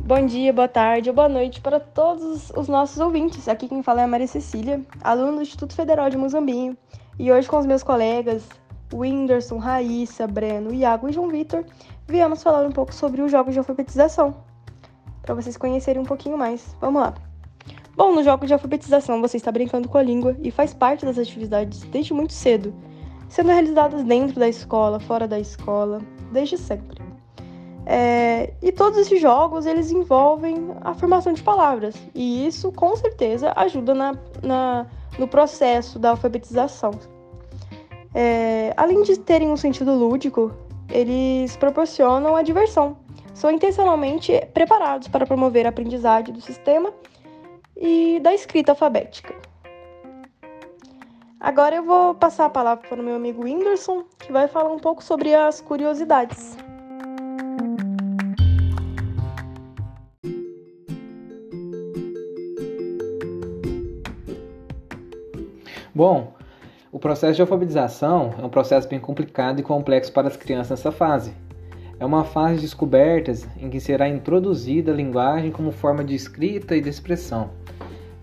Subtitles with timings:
[0.00, 3.48] Bom dia, boa tarde ou boa noite para todos os nossos ouvintes.
[3.48, 6.76] Aqui quem fala é a Maria Cecília, aluna do Instituto Federal de Muzambinho.
[7.18, 8.48] E hoje com os meus colegas
[8.92, 11.64] Whindersson, Raíssa, Breno, Iago e João Vitor,
[12.06, 14.36] viemos falar um pouco sobre os jogos de alfabetização,
[15.22, 16.76] para vocês conhecerem um pouquinho mais.
[16.80, 17.27] Vamos lá!
[17.98, 21.18] Bom, no jogo de alfabetização você está brincando com a língua e faz parte das
[21.18, 22.72] atividades desde muito cedo,
[23.28, 26.00] sendo realizadas dentro da escola, fora da escola,
[26.30, 27.02] desde sempre.
[27.84, 33.52] É, e todos esses jogos eles envolvem a formação de palavras e isso com certeza
[33.56, 34.86] ajuda na, na
[35.18, 36.92] no processo da alfabetização.
[38.14, 40.52] É, além de terem um sentido lúdico,
[40.88, 42.96] eles proporcionam a diversão.
[43.34, 46.92] São intencionalmente preparados para promover a aprendizagem do sistema
[47.78, 49.34] e da escrita alfabética.
[51.40, 54.78] Agora eu vou passar a palavra para o meu amigo Whindersson, que vai falar um
[54.78, 56.56] pouco sobre as curiosidades.
[65.94, 66.32] Bom,
[66.92, 70.92] o processo de alfabetização é um processo bem complicado e complexo para as crianças nessa
[70.92, 71.32] fase.
[72.00, 76.76] É uma fase de descobertas em que será introduzida a linguagem como forma de escrita
[76.76, 77.50] e de expressão.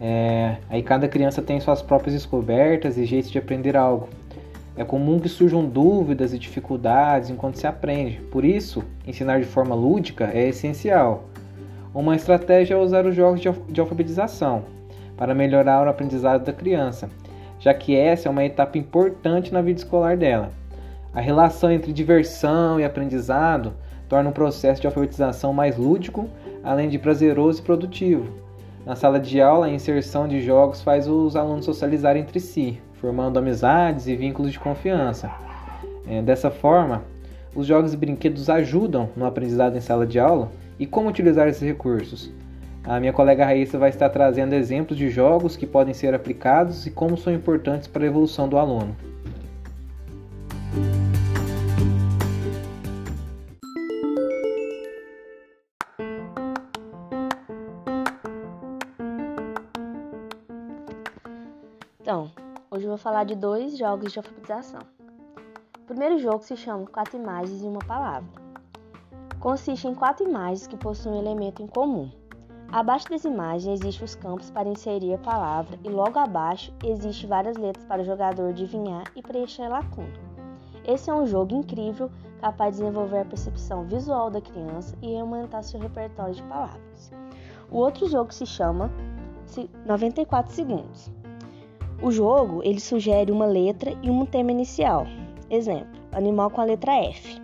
[0.00, 4.08] É, aí cada criança tem suas próprias descobertas e jeitos de aprender algo.
[4.76, 8.20] É comum que surjam dúvidas e dificuldades enquanto se aprende.
[8.30, 11.24] Por isso, ensinar de forma lúdica é essencial.
[11.92, 14.64] Uma estratégia é usar os jogos de alfabetização
[15.16, 17.08] para melhorar o aprendizado da criança
[17.64, 20.52] já que essa é uma etapa importante na vida escolar dela.
[21.14, 23.72] A relação entre diversão e aprendizado
[24.08, 26.28] torna o processo de alfabetização mais lúdico,
[26.62, 28.26] além de prazeroso e produtivo.
[28.84, 33.38] Na sala de aula, a inserção de jogos faz os alunos socializarem entre si, formando
[33.38, 35.30] amizades e vínculos de confiança.
[36.06, 37.04] É, dessa forma,
[37.54, 41.62] os jogos e brinquedos ajudam no aprendizado em sala de aula e como utilizar esses
[41.62, 42.32] recursos.
[42.82, 46.90] A minha colega Raíssa vai estar trazendo exemplos de jogos que podem ser aplicados e
[46.90, 48.94] como são importantes para a evolução do aluno.
[62.04, 62.30] Então,
[62.70, 64.82] hoje eu vou falar de dois jogos de alfabetização.
[65.80, 68.28] O primeiro jogo se chama Quatro Imagens e uma Palavra.
[69.40, 72.10] Consiste em quatro imagens que possuem um elemento em comum.
[72.70, 77.56] Abaixo das imagens existem os campos para inserir a palavra e logo abaixo existem várias
[77.56, 80.12] letras para o jogador adivinhar e preencher a lacuna.
[80.86, 85.62] Esse é um jogo incrível, capaz de desenvolver a percepção visual da criança e aumentar
[85.62, 87.10] seu repertório de palavras.
[87.70, 88.90] O outro jogo se chama
[89.86, 91.10] 94 segundos.
[92.02, 95.06] O jogo ele sugere uma letra e um tema inicial.
[95.48, 97.40] Exemplo: animal com a letra F.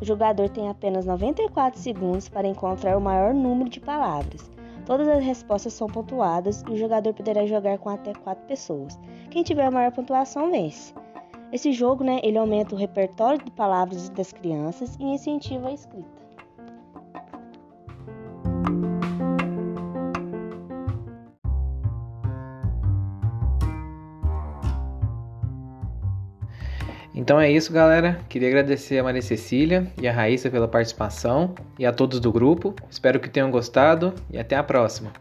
[0.00, 4.50] O jogador tem apenas 94 segundos para encontrar o maior número de palavras.
[4.84, 8.98] Todas as respostas são pontuadas e o jogador poderá jogar com até 4 pessoas.
[9.30, 10.92] Quem tiver a maior pontuação vence.
[11.52, 16.22] Esse jogo, né, ele aumenta o repertório de palavras das crianças e incentiva a escrita.
[27.14, 28.18] Então é isso, galera.
[28.28, 32.74] Queria agradecer a Maria Cecília e a Raíssa pela participação e a todos do grupo.
[32.90, 35.12] Espero que tenham gostado e até a próxima.